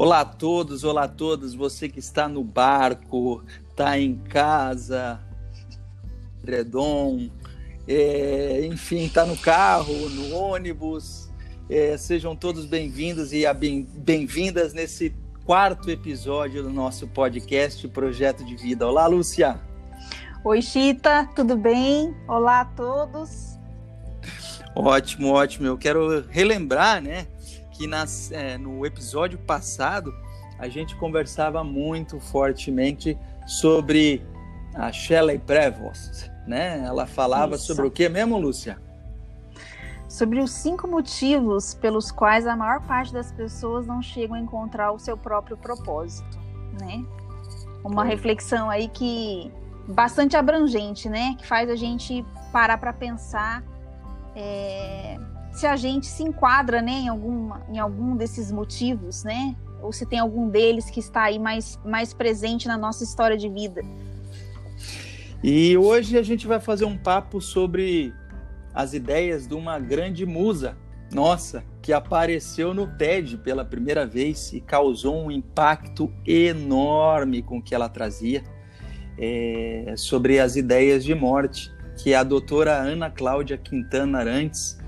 [0.00, 5.20] Olá a todos, olá a todos, você que está no barco, está em casa,
[6.42, 7.28] redom,
[7.86, 11.28] é, enfim, está no carro, no ônibus,
[11.68, 15.14] é, sejam todos bem-vindos e bem-vindas nesse
[15.44, 18.86] quarto episódio do nosso podcast Projeto de Vida.
[18.86, 19.60] Olá, Lúcia!
[20.42, 22.16] Oi, Chita, tudo bem?
[22.26, 23.49] Olá a todos.
[24.74, 25.66] Ótimo, ótimo.
[25.66, 27.26] Eu quero relembrar, né,
[27.72, 30.12] que nas, é, no episódio passado
[30.58, 34.22] a gente conversava muito fortemente sobre
[34.74, 36.84] a Shelley Prevost, né?
[36.84, 37.66] Ela falava Isso.
[37.66, 38.78] sobre o que mesmo, Lúcia?
[40.06, 44.92] Sobre os cinco motivos pelos quais a maior parte das pessoas não chegam a encontrar
[44.92, 46.38] o seu próprio propósito,
[46.78, 47.04] né?
[47.82, 49.50] Uma reflexão aí que
[49.88, 51.34] bastante abrangente, né?
[51.38, 53.64] Que faz a gente parar para pensar
[54.34, 55.18] é,
[55.52, 59.56] se a gente se enquadra né, em, alguma, em algum desses motivos, né?
[59.82, 63.48] Ou se tem algum deles que está aí mais, mais presente na nossa história de
[63.48, 63.82] vida.
[65.42, 68.12] E hoje a gente vai fazer um papo sobre
[68.74, 70.76] as ideias de uma grande musa
[71.12, 77.62] nossa que apareceu no TED pela primeira vez e causou um impacto enorme com o
[77.62, 78.44] que ela trazia
[79.18, 81.70] é, sobre as ideias de morte,
[82.02, 84.78] que é a doutora Ana Cláudia Quintana Arantes,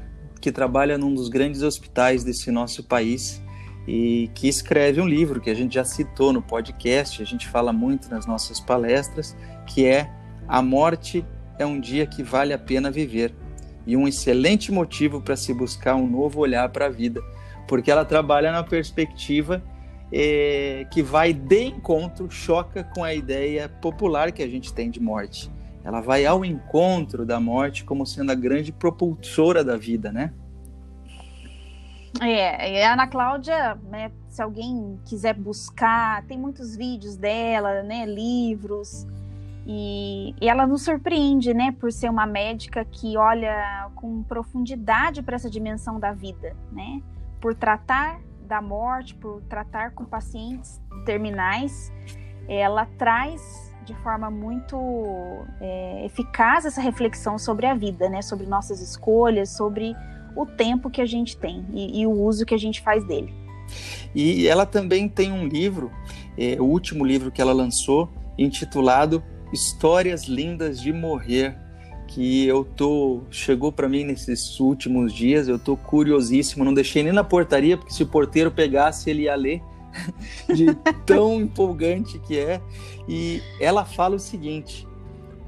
[0.40, 3.42] que trabalha num dos grandes hospitais desse nosso país
[3.86, 7.70] e que escreve um livro que a gente já citou no podcast, a gente fala
[7.70, 10.10] muito nas nossas palestras, que é
[10.48, 11.24] A Morte
[11.58, 13.34] é um dia que vale a pena viver
[13.86, 17.20] e um excelente motivo para se buscar um novo olhar para a vida,
[17.68, 19.62] porque ela trabalha na perspectiva
[20.10, 25.00] é, que vai de encontro, choca com a ideia popular que a gente tem de
[25.00, 25.50] morte.
[25.84, 30.32] Ela vai ao encontro da morte como sendo a grande propulsora da vida, né?
[32.20, 38.04] É, e a Ana Cláudia, né, se alguém quiser buscar, tem muitos vídeos dela, né,
[38.04, 39.06] livros,
[39.66, 45.36] e, e ela nos surpreende, né, por ser uma médica que olha com profundidade para
[45.36, 47.00] essa dimensão da vida, né,
[47.40, 51.90] por tratar da morte, por tratar com pacientes terminais,
[52.46, 54.76] ela traz de forma muito
[55.60, 58.22] é, eficaz essa reflexão sobre a vida, né?
[58.22, 59.94] Sobre nossas escolhas, sobre
[60.36, 63.32] o tempo que a gente tem e, e o uso que a gente faz dele.
[64.14, 65.90] E ela também tem um livro,
[66.36, 69.22] é, o último livro que ela lançou, intitulado
[69.52, 71.56] Histórias Lindas de Morrer,
[72.08, 77.12] que eu tô chegou para mim nesses últimos dias, eu tô curiosíssimo, não deixei nem
[77.12, 79.62] na portaria porque se o porteiro pegasse ele ia ler
[80.54, 80.74] de
[81.06, 82.60] tão empolgante que é.
[83.08, 84.86] E ela fala o seguinte: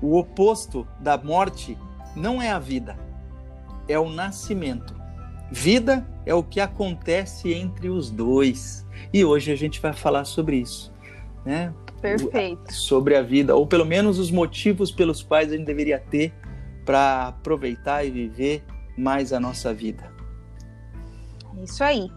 [0.01, 1.79] o oposto da morte
[2.15, 2.99] não é a vida,
[3.89, 4.95] é o nascimento.
[5.51, 8.87] Vida é o que acontece entre os dois.
[9.13, 10.93] E hoje a gente vai falar sobre isso,
[11.45, 11.73] né?
[12.01, 12.73] Perfeito.
[12.73, 16.35] Sobre a vida, ou pelo menos os motivos pelos quais a gente deveria ter
[16.85, 18.63] para aproveitar e viver
[18.97, 20.13] mais a nossa vida.
[21.63, 22.11] Isso aí.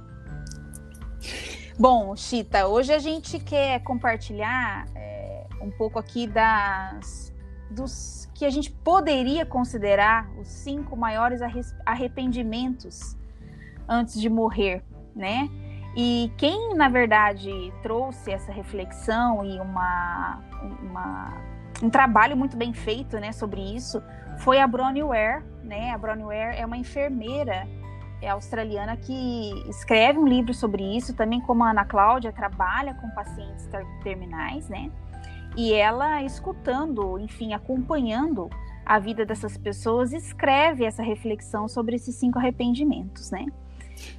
[1.80, 7.32] Bom, Chita, hoje a gente quer compartilhar é, um pouco aqui das
[7.70, 11.40] dos que a gente poderia considerar os cinco maiores
[11.86, 13.16] arrependimentos
[13.88, 14.84] antes de morrer,
[15.16, 15.48] né?
[15.96, 17.52] E quem, na verdade,
[17.84, 20.42] trouxe essa reflexão e uma,
[20.82, 21.44] uma,
[21.84, 24.02] um trabalho muito bem feito né, sobre isso
[24.40, 25.44] foi a Bronnie Ware.
[25.64, 25.92] Né?
[25.92, 27.68] A Bronnie Ware é uma enfermeira
[28.22, 33.10] é australiana que escreve um livro sobre isso, também como a Ana Cláudia trabalha com
[33.12, 33.70] pacientes
[34.04, 34.92] terminais, né?
[35.56, 38.50] E ela escutando, enfim, acompanhando
[38.86, 43.46] a vida dessas pessoas, escreve essa reflexão sobre esses cinco arrependimentos, né?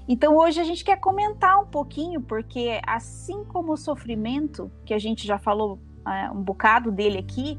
[0.08, 4.98] Então hoje a gente quer comentar um pouquinho, porque assim como o sofrimento, que a
[4.98, 7.58] gente já falou é, um bocado dele aqui,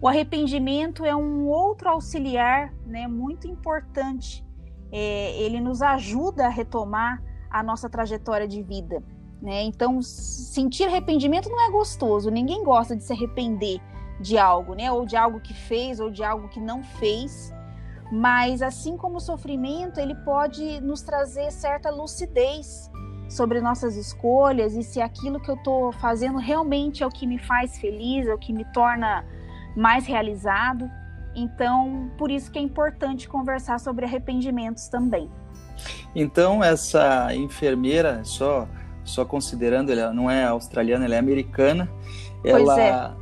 [0.00, 4.44] o arrependimento é um outro auxiliar, né, muito importante
[4.96, 7.20] é, ele nos ajuda a retomar
[7.50, 9.02] a nossa trajetória de vida.
[9.42, 9.64] Né?
[9.64, 13.80] Então, sentir arrependimento não é gostoso, ninguém gosta de se arrepender
[14.20, 14.92] de algo, né?
[14.92, 17.52] ou de algo que fez, ou de algo que não fez.
[18.12, 22.88] Mas, assim como o sofrimento, ele pode nos trazer certa lucidez
[23.28, 27.38] sobre nossas escolhas e se aquilo que eu estou fazendo realmente é o que me
[27.38, 29.24] faz feliz, é o que me torna
[29.76, 30.88] mais realizado.
[31.34, 35.30] Então, por isso que é importante conversar sobre arrependimentos também.
[36.14, 38.68] Então, essa enfermeira, só
[39.04, 41.90] só considerando, ela não é australiana, ela é americana.
[42.42, 43.12] Pois ela, é.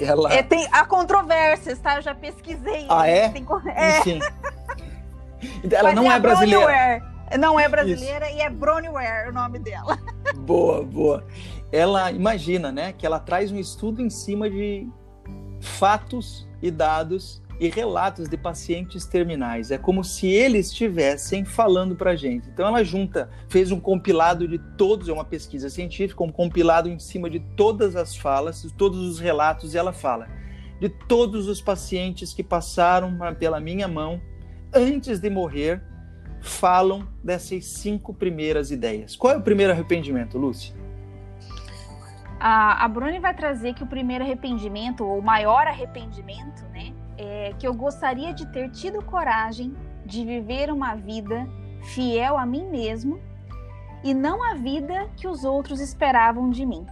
[0.00, 0.32] Ela...
[0.32, 1.96] É, tem, há controvérsias, tá?
[1.96, 2.86] Eu já pesquisei.
[2.88, 3.28] Ah, é?
[3.28, 3.46] Tem...
[3.74, 3.98] é.
[3.98, 4.20] Enfim.
[5.70, 7.16] Ela Mas não é, é brasileira.
[7.38, 8.38] Não é brasileira Isso.
[8.38, 9.98] e é Bronware o nome dela.
[10.38, 11.26] Boa, boa.
[11.70, 14.88] Ela imagina, né, que ela traz um estudo em cima de
[15.60, 19.70] fatos e dados e relatos de pacientes terminais.
[19.70, 22.48] É como se eles estivessem falando para a gente.
[22.48, 26.98] Então ela junta, fez um compilado de todos, é uma pesquisa científica, um compilado em
[26.98, 30.28] cima de todas as falas, todos os relatos, e ela fala
[30.80, 34.20] de todos os pacientes que passaram pela minha mão
[34.74, 35.82] antes de morrer,
[36.42, 39.16] falam dessas cinco primeiras ideias.
[39.16, 40.74] Qual é o primeiro arrependimento, Lúcia?
[42.38, 46.64] A, a Bruni vai trazer que o primeiro arrependimento, ou o maior arrependimento,
[47.18, 49.74] é que eu gostaria de ter tido coragem
[50.04, 51.48] de viver uma vida
[51.82, 53.20] fiel a mim mesmo
[54.02, 56.86] e não a vida que os outros esperavam de mim.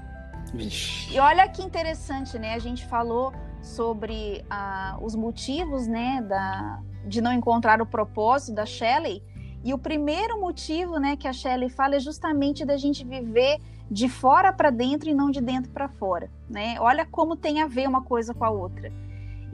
[0.52, 1.14] Vixe.
[1.14, 2.54] E olha que interessante, né?
[2.54, 8.66] A gente falou sobre ah, os motivos, né, da, de não encontrar o propósito da
[8.66, 9.22] Shelley.
[9.64, 13.58] E o primeiro motivo, né, que a Shelley fala é justamente da gente viver
[13.90, 16.76] de fora para dentro e não de dentro para fora, né?
[16.80, 18.92] Olha como tem a ver uma coisa com a outra.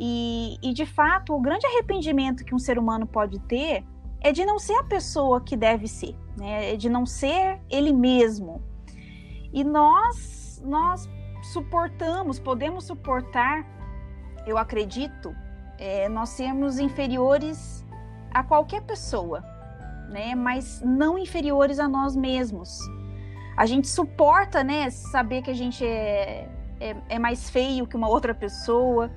[0.02, 3.84] E, e de fato, o grande arrependimento que um ser humano pode ter
[4.22, 6.72] é de não ser a pessoa que deve ser, né?
[6.72, 8.62] É de não ser ele mesmo.
[9.52, 11.06] E nós, nós
[11.52, 13.66] suportamos, podemos suportar,
[14.46, 15.36] eu acredito,
[15.78, 17.86] é, nós sermos inferiores
[18.32, 19.44] a qualquer pessoa,
[20.08, 20.34] né?
[20.34, 22.78] Mas não inferiores a nós mesmos.
[23.54, 24.88] A gente suporta, né?
[24.88, 26.48] Saber que a gente é,
[26.80, 29.10] é, é mais feio que uma outra pessoa,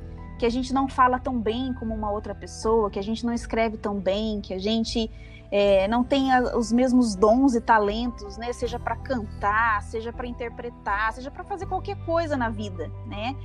[0.44, 3.32] que a gente não fala tão bem como uma outra pessoa, que a gente não
[3.32, 5.10] escreve tão bem, que a gente
[5.50, 8.52] é, não tem os mesmos dons e talentos, né?
[8.52, 13.38] Seja para cantar, seja para interpretar, seja para fazer qualquer coisa na vida, né?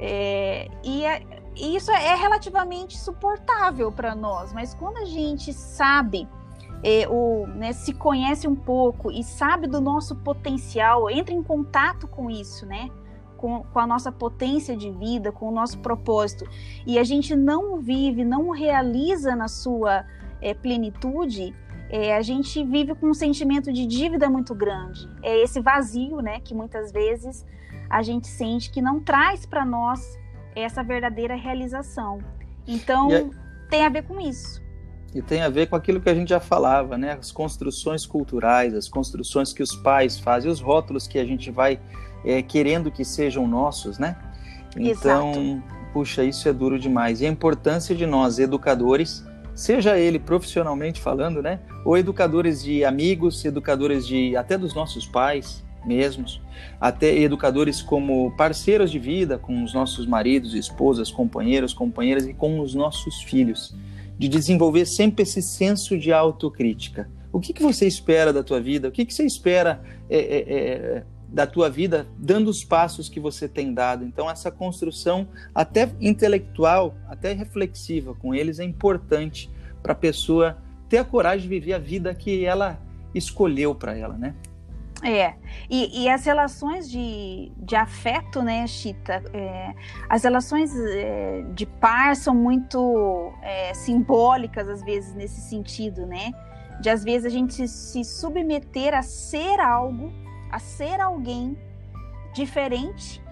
[0.00, 1.22] É, e, é,
[1.54, 6.28] e isso é relativamente suportável para nós, mas quando a gente sabe
[6.82, 12.08] é, o, né, se conhece um pouco e sabe do nosso potencial, entra em contato
[12.08, 12.90] com isso, né?
[13.40, 16.44] Com, com, a nossa potência de vida, com o nosso propósito,
[16.86, 20.04] e a gente não vive, não realiza na sua
[20.42, 21.54] é, plenitude,
[21.88, 25.08] é, a gente vive com um sentimento de dívida muito grande.
[25.22, 27.46] É esse vazio, né, que muitas vezes
[27.88, 30.18] a gente sente que não traz para nós
[30.54, 32.18] essa verdadeira realização.
[32.66, 33.30] Então,
[33.70, 34.62] tem a ver com isso.
[35.14, 37.14] E tem a ver com aquilo que a gente já falava, né?
[37.14, 41.80] As construções culturais, as construções que os pais fazem, os rótulos que a gente vai
[42.24, 44.16] é, querendo que sejam nossos, né?
[44.76, 45.62] Então, Exato.
[45.92, 47.20] puxa, isso é duro demais.
[47.20, 49.24] E a importância de nós, educadores,
[49.54, 51.60] seja ele profissionalmente falando, né?
[51.84, 56.40] Ou educadores de amigos, educadores de até dos nossos pais, mesmos,
[56.80, 62.60] até educadores como parceiros de vida com os nossos maridos, esposas, companheiros, companheiras e com
[62.60, 63.74] os nossos filhos,
[64.18, 67.08] de desenvolver sempre esse senso de autocrítica.
[67.32, 68.88] O que, que você espera da tua vida?
[68.88, 73.20] O que, que você espera é, é, é, da tua vida dando os passos que
[73.20, 74.04] você tem dado?
[74.04, 79.50] Então, essa construção até intelectual, até reflexiva com eles é importante
[79.82, 82.78] para a pessoa ter a coragem de viver a vida que ela
[83.14, 84.34] escolheu para ela, né?
[85.02, 85.34] É,
[85.70, 89.22] e, e, as relações de, de afeto, né, Chita?
[89.32, 89.72] É,
[90.10, 96.32] as relações é, de par são muito é, simbólicas, às vezes, nesse sentido, né?
[96.82, 100.12] De às vezes a gente se submeter a ser algo,
[100.50, 101.56] a ser alguém
[102.34, 103.22] diferente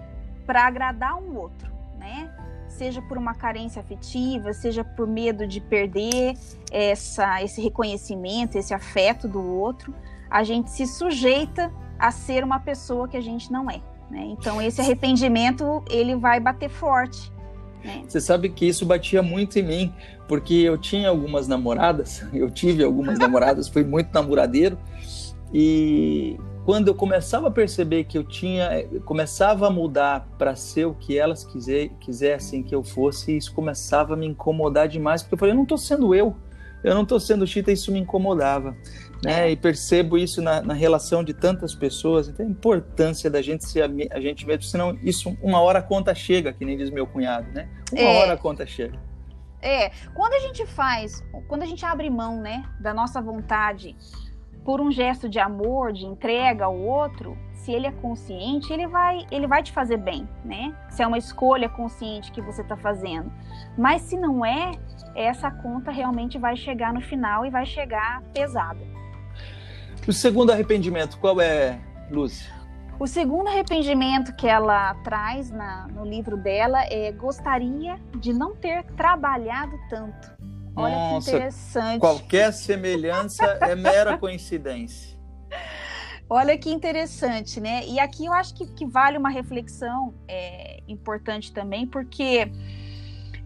[0.45, 2.33] para agradar um outro, né?
[2.67, 6.35] Seja por uma carência afetiva, seja por medo de perder
[6.71, 9.93] essa, esse reconhecimento, esse afeto do outro
[10.29, 13.81] a gente se sujeita a ser uma pessoa que a gente não é.
[14.09, 14.25] Né?
[14.27, 17.31] Então esse arrependimento ele vai bater forte.
[17.83, 18.03] Né?
[18.07, 19.93] Você sabe que isso batia muito em mim,
[20.27, 24.77] porque eu tinha algumas namoradas, eu tive algumas namoradas, fui muito namoradeiro,
[25.53, 28.69] e quando eu começava a perceber que eu tinha,
[29.05, 34.13] começava a mudar para ser o que elas quiser, quisessem que eu fosse, isso começava
[34.13, 36.35] a me incomodar demais, porque eu falei, eu não estou sendo eu,
[36.83, 38.75] eu não estou sendo chita, isso me incomodava
[39.23, 39.51] né?
[39.51, 42.27] E percebo isso na, na, relação de tantas pessoas.
[42.27, 45.81] Então, a importância da gente ser a, a, gente mesmo, senão isso uma hora a
[45.81, 47.69] conta chega, que nem diz meu cunhado, né?
[47.91, 48.19] Uma é.
[48.19, 48.97] hora a conta chega.
[49.61, 53.93] É, quando a gente faz, quando a gente abre mão, né, da nossa vontade
[54.63, 59.25] por um gesto de amor, de entrega ao outro, se ele é consciente, ele vai,
[59.31, 60.73] ele vai te fazer bem, né?
[60.89, 63.31] Se é uma escolha consciente que você está fazendo.
[63.77, 64.71] Mas se não é,
[65.15, 68.79] essa conta realmente vai chegar no final e vai chegar pesada.
[70.07, 72.59] O segundo arrependimento, qual é, Lúcia?
[72.99, 78.83] O segundo arrependimento que ela traz na, no livro dela é gostaria de não ter
[78.97, 80.38] trabalhado tanto.
[80.79, 81.99] Olha Nossa, que interessante.
[81.99, 85.17] Qualquer semelhança é mera coincidência.
[86.29, 87.85] Olha que interessante, né?
[87.87, 92.51] E aqui eu acho que, que vale uma reflexão é, importante também, porque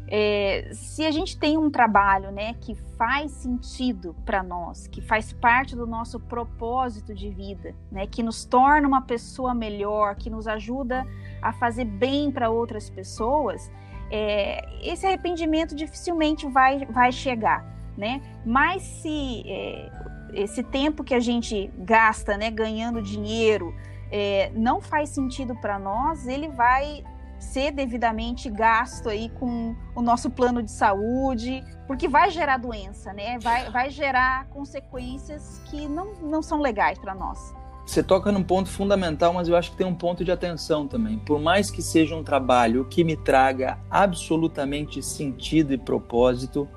[0.07, 5.31] é, se a gente tem um trabalho né, que faz sentido para nós, que faz
[5.31, 10.47] parte do nosso propósito de vida, né, que nos torna uma pessoa melhor, que nos
[10.47, 11.07] ajuda
[11.41, 13.71] a fazer bem para outras pessoas,
[14.15, 17.65] é, esse arrependimento dificilmente vai, vai chegar.
[17.97, 18.21] Né?
[18.45, 19.91] Mas se é,
[20.33, 23.73] esse tempo que a gente gasta né, ganhando dinheiro
[24.11, 27.03] é, não faz sentido para nós, ele vai
[27.39, 33.37] ser devidamente gasto aí com o nosso plano de saúde, porque vai gerar doença, né?
[33.39, 37.53] Vai, vai gerar consequências que não, não são legais para nós.
[37.85, 41.17] Você toca num ponto fundamental, mas eu acho que tem um ponto de atenção também.
[41.19, 46.67] Por mais que seja um trabalho que me traga absolutamente sentido e propósito,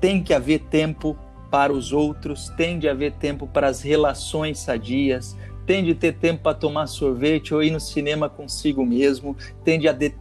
[0.00, 1.16] tem que haver tempo
[1.50, 6.42] para os outros, tem de haver tempo para as relações sadias, tem de ter tempo
[6.42, 10.14] para tomar sorvete ou ir no cinema consigo mesmo, tem de, haver,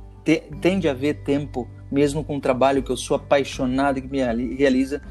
[0.62, 4.20] tem de haver tempo, mesmo com um trabalho que eu sou apaixonado, que me
[4.56, 5.02] realiza,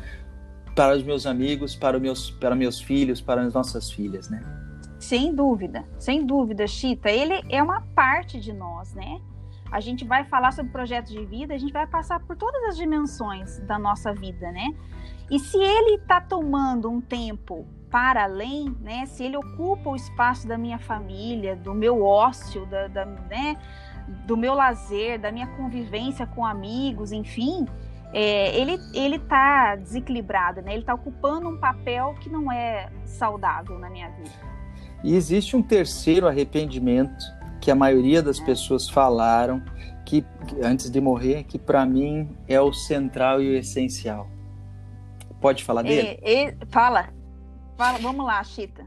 [0.75, 4.43] para os meus amigos, para, meus, para meus filhos, para as nossas filhas, né?
[4.99, 7.11] Sem dúvida, sem dúvida, Chita.
[7.11, 9.21] Ele é uma parte de nós, né?
[9.71, 12.77] A gente vai falar sobre projetos de vida, a gente vai passar por todas as
[12.77, 14.75] dimensões da nossa vida, né?
[15.31, 19.07] E se ele está tomando um tempo para além, né?
[19.07, 23.57] Se ele ocupa o espaço da minha família, do meu ócio, da, da né?
[24.27, 27.67] do meu lazer, da minha convivência com amigos, enfim,
[28.13, 30.73] é, ele ele está desequilibrado, né?
[30.73, 34.31] Ele está ocupando um papel que não é saudável na minha vida.
[35.03, 37.25] E existe um terceiro arrependimento
[37.61, 38.45] que a maioria das é.
[38.45, 39.63] pessoas falaram
[40.05, 40.25] que
[40.63, 44.29] antes de morrer, que para mim é o central e o essencial.
[45.41, 46.19] Pode falar dele?
[46.23, 47.09] É, é, fala.
[47.77, 47.99] fala.
[47.99, 48.87] Vamos lá, Chita.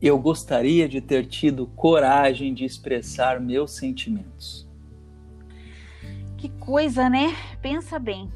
[0.00, 4.68] Eu gostaria de ter tido coragem de expressar meus sentimentos.
[6.36, 7.36] Que coisa, né?
[7.60, 8.28] Pensa bem.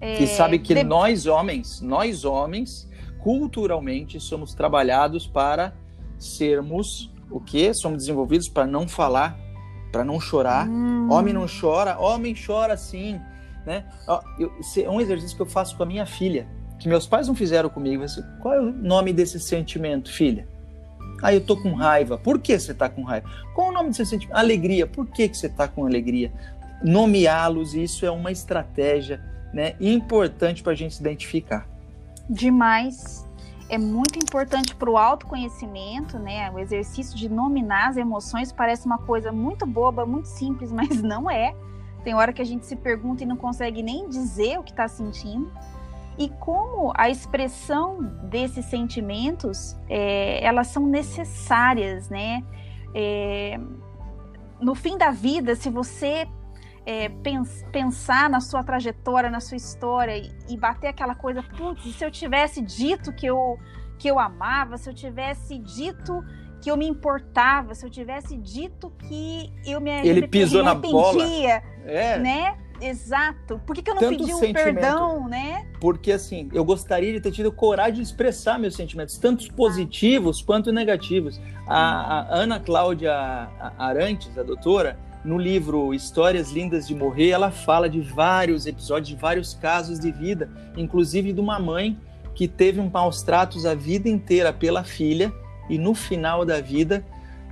[0.00, 0.82] É, e sabe que de...
[0.82, 2.88] nós homens, nós homens,
[3.18, 5.74] culturalmente somos trabalhados para
[6.18, 7.72] sermos o que?
[7.74, 9.38] Somos desenvolvidos para não falar,
[9.92, 10.68] para não chorar.
[10.68, 11.08] Hum.
[11.10, 13.20] Homem não chora, homem chora sim,
[13.66, 13.84] né?
[14.78, 16.48] É um exercício que eu faço com a minha filha
[16.80, 18.02] que meus pais não fizeram comigo.
[18.40, 20.48] Qual é o nome desse sentimento, filha?
[21.22, 22.16] Ah, eu tô com raiva.
[22.16, 23.28] Por que você tá com raiva?
[23.54, 24.34] Qual é o nome desse sentimento?
[24.34, 24.86] Alegria.
[24.86, 26.32] Por que, que você tá com alegria?
[26.82, 31.66] Nomeá-los, isso é uma estratégia né, importante para a gente se identificar.
[32.28, 33.26] Demais.
[33.68, 36.50] É muito importante para o autoconhecimento, né?
[36.50, 41.30] O exercício de nominar as emoções parece uma coisa muito boba, muito simples, mas não
[41.30, 41.54] é.
[42.02, 44.88] Tem hora que a gente se pergunta e não consegue nem dizer o que está
[44.88, 45.50] sentindo
[46.20, 52.44] e como a expressão desses sentimentos é, elas são necessárias, né?
[52.94, 53.58] É,
[54.60, 56.28] no fim da vida, se você
[56.86, 61.94] é, pens pensar na sua trajetória, na sua história e, e bater aquela coisa, putz,
[61.94, 63.58] se eu tivesse dito que eu
[63.98, 66.24] que eu amava, se eu tivesse dito
[66.62, 71.22] que eu me importava, se eu tivesse dito que eu me ele pisou na bola,
[71.84, 72.18] é.
[72.18, 72.58] né?
[72.80, 73.60] Exato.
[73.66, 75.66] Por que, que eu não Tanto pedi um perdão, né?
[75.80, 80.72] Porque assim, eu gostaria de ter tido coragem de expressar meus sentimentos, tanto positivos quanto
[80.72, 81.38] negativos.
[81.66, 83.12] A, a Ana Cláudia
[83.78, 89.16] Arantes, a doutora, no livro Histórias Lindas de Morrer, ela fala de vários episódios, de
[89.16, 91.98] vários casos de vida, inclusive de uma mãe
[92.34, 95.32] que teve um maus tratos a vida inteira pela filha
[95.68, 97.04] e no final da vida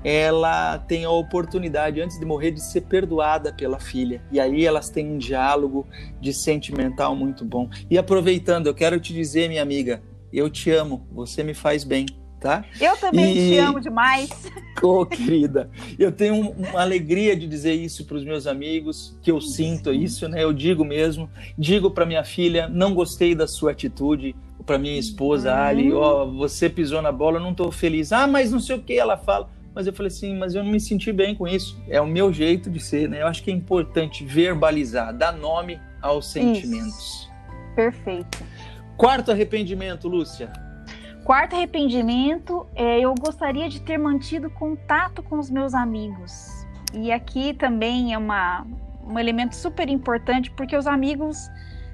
[0.04, 4.22] ela tem a oportunidade, antes de morrer, de ser perdoada pela filha.
[4.30, 5.86] E aí elas têm um diálogo
[6.20, 7.68] de sentimental muito bom.
[7.90, 12.06] E aproveitando, eu quero te dizer, minha amiga, eu te amo, você me faz bem.
[12.40, 12.64] Tá?
[12.80, 13.50] Eu também e...
[13.50, 14.30] te amo demais.
[14.80, 15.68] Ô, oh, querida,
[15.98, 20.28] eu tenho uma alegria de dizer isso para os meus amigos, que eu sinto isso,
[20.28, 20.44] né?
[20.44, 21.28] Eu digo mesmo,
[21.58, 25.60] digo para minha filha, não gostei da sua atitude, para minha esposa, uhum.
[25.60, 28.12] Ali, ó, oh, você pisou na bola, não estou feliz.
[28.12, 30.72] Ah, mas não sei o que ela fala mas eu falei assim, mas eu não
[30.72, 31.80] me senti bem com isso.
[31.88, 33.22] É o meu jeito de ser, né?
[33.22, 36.98] Eu acho que é importante verbalizar, dar nome aos sentimentos.
[36.98, 37.30] Isso.
[37.76, 38.44] Perfeito.
[38.96, 40.52] Quarto arrependimento, Lúcia.
[41.28, 46.66] Quarto arrependimento, é, eu gostaria de ter mantido contato com os meus amigos.
[46.94, 48.66] E aqui também é uma,
[49.06, 51.50] um elemento super importante, porque os amigos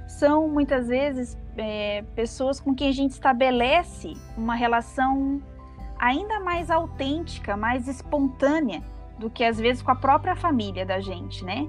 [0.07, 5.43] são muitas vezes é, pessoas com quem a gente estabelece uma relação
[5.99, 8.85] ainda mais autêntica, mais espontânea
[9.19, 11.67] do que às vezes com a própria família da gente, né?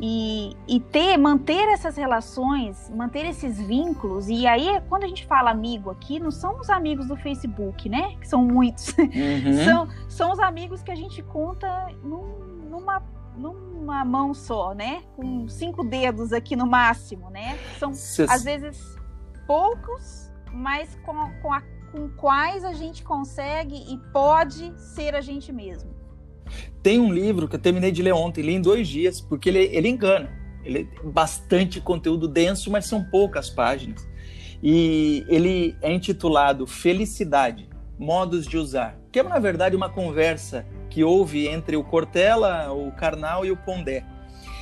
[0.00, 5.50] E, e ter, manter essas relações, manter esses vínculos, e aí quando a gente fala
[5.50, 8.16] amigo aqui, não são os amigos do Facebook, né?
[8.20, 8.94] Que são muitos.
[9.02, 9.64] Uhum.
[9.64, 13.02] são, são os amigos que a gente conta num, numa,
[13.36, 15.02] numa mão só, né?
[15.14, 17.58] Com cinco dedos aqui no máximo, né?
[17.78, 18.30] São, Cês...
[18.30, 18.96] às vezes,
[19.46, 25.52] poucos, mas com, com, a, com quais a gente consegue e pode ser a gente
[25.52, 26.01] mesmo.
[26.82, 29.70] Tem um livro que eu terminei de ler ontem, li em dois dias, porque ele,
[29.72, 30.30] ele engana.
[30.64, 34.06] Ele é bastante conteúdo denso, mas são poucas páginas.
[34.62, 37.68] E ele é intitulado Felicidade,
[37.98, 42.92] Modos de Usar, que é, na verdade, uma conversa que houve entre o Cortella, o
[42.92, 44.04] Karnal e o Pondé.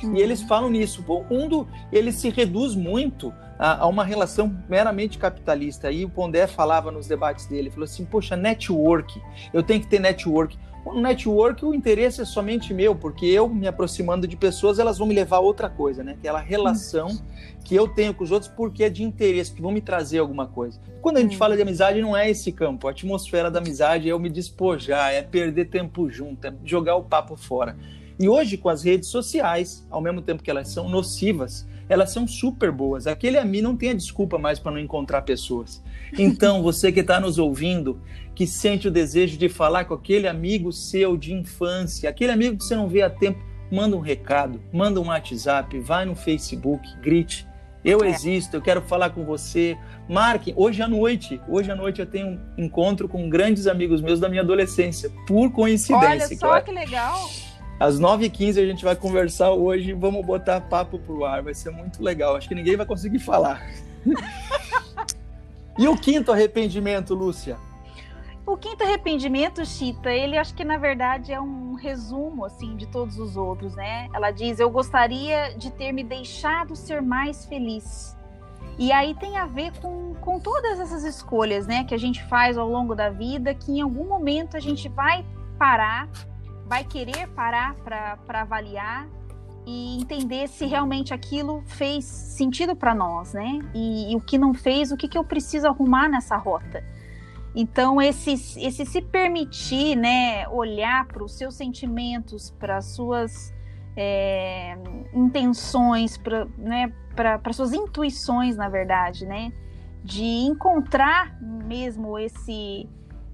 [0.03, 0.15] Uhum.
[0.15, 1.03] E eles falam nisso.
[1.07, 5.91] O mundo ele se reduz muito a, a, uma relação meramente capitalista.
[5.91, 9.21] E o Pondé falava nos debates dele, falou assim: "Poxa, network.
[9.53, 10.57] Eu tenho que ter network.
[10.85, 15.07] No network, o interesse é somente meu, porque eu me aproximando de pessoas, elas vão
[15.07, 16.13] me levar a outra coisa, né?
[16.13, 17.21] Aquela relação
[17.63, 20.47] que eu tenho com os outros porque é de interesse, que vão me trazer alguma
[20.47, 20.79] coisa.
[21.01, 22.87] Quando a gente fala de amizade, não é esse campo.
[22.87, 27.03] A atmosfera da amizade é eu me despojar, é perder tempo junto, é jogar o
[27.03, 27.77] papo fora.
[28.19, 32.27] E hoje, com as redes sociais, ao mesmo tempo que elas são nocivas, elas são
[32.27, 33.07] super boas.
[33.07, 35.83] Aquele a mim não tem a desculpa mais para não encontrar pessoas.
[36.17, 38.01] Então, você que está nos ouvindo,
[38.33, 42.63] que sente o desejo de falar com aquele amigo seu de infância, aquele amigo que
[42.63, 43.39] você não vê há tempo,
[43.71, 47.47] manda um recado, manda um WhatsApp, vai no Facebook, grite.
[47.83, 48.09] Eu é.
[48.09, 49.75] existo, eu quero falar com você.
[50.07, 54.19] Marque, hoje à noite, hoje à noite eu tenho um encontro com grandes amigos meus
[54.19, 56.09] da minha adolescência, por coincidência.
[56.09, 56.65] Olha só claro.
[56.65, 57.29] que legal.
[57.81, 62.03] Às 9h15 a gente vai conversar hoje, vamos botar papo pro ar, vai ser muito
[62.03, 62.35] legal.
[62.35, 63.59] Acho que ninguém vai conseguir falar.
[65.79, 67.57] e o quinto arrependimento, Lúcia?
[68.45, 73.17] O quinto arrependimento, Chita, ele acho que na verdade é um resumo assim de todos
[73.17, 74.07] os outros, né?
[74.13, 78.15] Ela diz: "Eu gostaria de ter me deixado ser mais feliz".
[78.77, 82.59] E aí tem a ver com, com todas essas escolhas, né, que a gente faz
[82.59, 85.25] ao longo da vida, que em algum momento a gente vai
[85.57, 86.07] parar,
[86.71, 89.05] vai querer parar para avaliar
[89.67, 93.59] e entender se realmente aquilo fez sentido para nós, né?
[93.73, 96.81] E, e, o que não fez, o que, que eu preciso arrumar nessa rota.
[97.53, 103.53] Então, esse, esse se permitir, né, olhar para os seus sentimentos, para as suas
[103.97, 104.77] é,
[105.13, 106.93] intenções, para né,
[107.51, 109.51] suas intuições, na verdade, né,
[110.05, 112.89] de encontrar mesmo esse,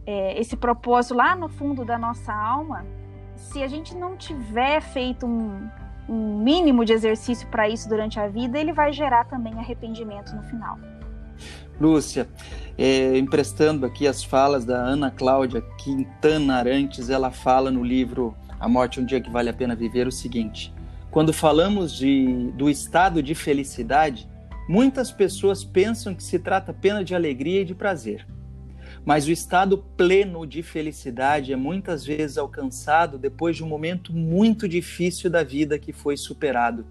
[0.08, 2.84] é, esse propósito lá no fundo da nossa alma,
[3.38, 5.70] se a gente não tiver feito um,
[6.10, 10.44] um mínimo de exercício para isso durante a vida, ele vai gerar também arrependimento no
[10.44, 10.78] final.
[11.80, 12.28] Lúcia,
[12.78, 18.68] é, emprestando aqui as falas da Ana Cláudia Quintana Arantes, ela fala no livro A
[18.68, 20.74] Morte um Dia que Vale a Pena Viver o seguinte:
[21.12, 24.28] quando falamos de, do estado de felicidade,
[24.68, 28.26] muitas pessoas pensam que se trata apenas de alegria e de prazer.
[29.06, 34.68] Mas o estado pleno de felicidade é muitas vezes alcançado depois de um momento muito
[34.68, 36.86] difícil da vida que foi superado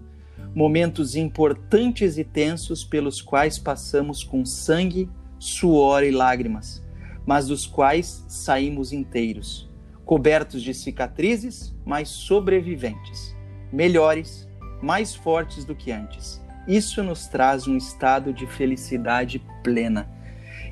[0.57, 6.83] momentos importantes e tensos pelos quais passamos com sangue, suor e lágrimas,
[7.25, 9.69] mas dos quais saímos inteiros,
[10.05, 13.35] cobertos de cicatrizes, mas sobreviventes,
[13.71, 14.47] melhores,
[14.81, 16.41] mais fortes do que antes.
[16.67, 20.09] Isso nos traz um estado de felicidade plena.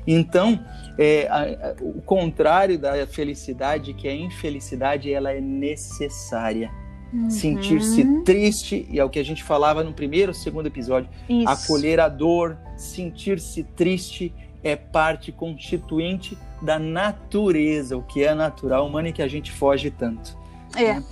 [0.06, 0.64] Então,
[0.98, 6.70] é, a, a, o contrário da felicidade, que é a infelicidade, ela é necessária
[7.12, 7.30] Uhum.
[7.30, 11.08] Sentir-se triste, e é o que a gente falava no primeiro segundo episódio.
[11.28, 11.48] Isso.
[11.48, 19.08] Acolher a dor, sentir-se triste é parte constituinte da natureza, o que é natural humano
[19.08, 20.36] e que a gente foge tanto.
[20.74, 20.94] É.
[20.94, 21.04] Né?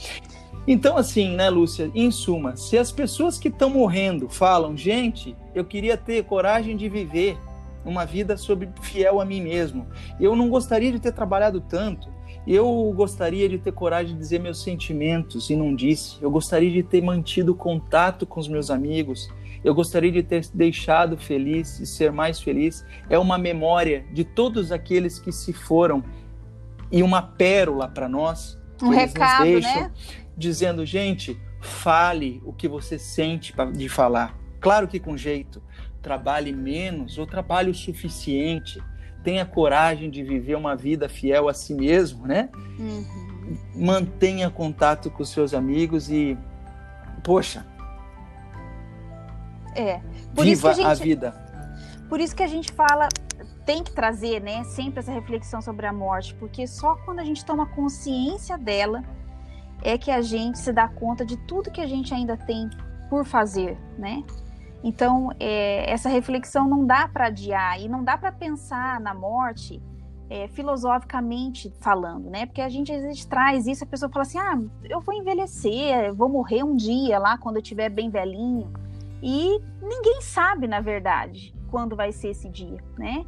[0.67, 1.91] Então, assim, né, Lúcia?
[1.95, 6.89] Em suma, se as pessoas que estão morrendo falam, gente, eu queria ter coragem de
[6.89, 7.37] viver
[7.85, 9.87] uma vida sobre fiel a mim mesmo,
[10.19, 12.09] eu não gostaria de ter trabalhado tanto,
[12.47, 16.19] eu gostaria de ter coragem de dizer meus sentimentos e não disse.
[16.21, 19.31] Eu gostaria de ter mantido contato com os meus amigos.
[19.63, 22.85] Eu gostaria de ter deixado feliz e ser mais feliz.
[23.09, 26.05] É uma memória de todos aqueles que se foram
[26.93, 28.59] e uma pérola para nós.
[28.83, 29.93] Um recado, deixam, né?
[30.37, 34.39] Dizendo, gente, fale o que você sente de falar.
[34.61, 35.63] Claro que com jeito.
[36.05, 38.81] Trabalhe menos ou trabalhe o suficiente
[39.25, 42.51] tenha coragem de viver uma vida fiel a si mesmo, né?
[42.79, 43.57] Uhum.
[43.75, 46.37] Mantenha contato com seus amigos e,
[47.23, 47.65] poxa,
[49.75, 50.01] é.
[50.35, 51.35] Por viva a, gente, a vida.
[52.09, 53.09] Por isso que a gente fala,
[53.67, 57.45] tem que trazer, né, sempre essa reflexão sobre a morte, porque só quando a gente
[57.45, 59.03] toma consciência dela
[59.83, 62.71] é que a gente se dá conta de tudo que a gente ainda tem
[63.11, 64.23] por fazer, né?
[64.85, 69.83] Então, é, essa reflexão não dá para adiar e não dá para pensar na morte
[70.29, 72.45] é, filosoficamente falando, né?
[72.45, 76.05] Porque a gente às vezes traz isso, a pessoa fala assim: ah, eu vou envelhecer,
[76.05, 78.71] eu vou morrer um dia lá quando eu estiver bem velhinho.
[79.23, 83.25] E ninguém sabe, na verdade, quando vai ser esse dia, né?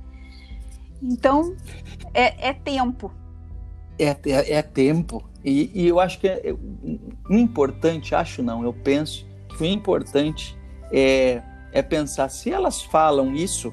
[1.03, 1.57] Então,
[2.13, 3.11] é, é tempo.
[3.99, 5.27] É, é, é tempo.
[5.43, 6.55] E, e, eu acho que é,
[7.31, 10.59] importante, acho não, eu penso que o importante
[10.93, 13.73] é, é pensar se elas falam isso,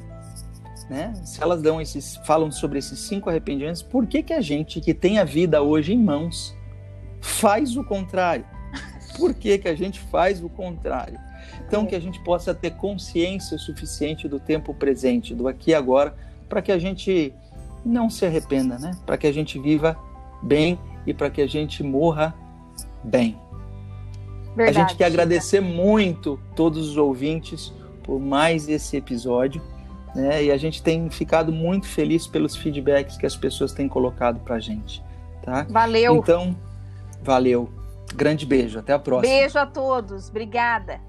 [0.90, 1.14] né?
[1.24, 4.94] Se elas dão esses, falam sobre esses cinco arrependimentos, por que, que a gente que
[4.94, 6.56] tem a vida hoje em mãos
[7.22, 8.46] faz o contrário?
[9.18, 11.20] Por que, que a gente faz o contrário?
[11.68, 16.16] Então, que a gente possa ter consciência suficiente do tempo presente, do aqui e agora,
[16.50, 17.34] para que a gente
[17.86, 18.92] não se arrependa, né?
[19.06, 19.98] Para que a gente viva
[20.42, 22.34] bem e para que a gente morra
[23.04, 23.38] bem.
[24.56, 29.62] Verdade, a gente quer agradecer muito todos os ouvintes por mais esse episódio.
[30.16, 30.46] Né?
[30.46, 34.56] E a gente tem ficado muito feliz pelos feedbacks que as pessoas têm colocado para
[34.56, 35.04] a gente.
[35.42, 35.66] Tá?
[35.70, 36.18] Valeu.
[36.18, 36.56] Então,
[37.22, 37.70] valeu.
[38.16, 38.80] Grande beijo.
[38.80, 39.34] Até a próxima.
[39.34, 40.30] Beijo a todos.
[40.30, 41.00] Obrigada.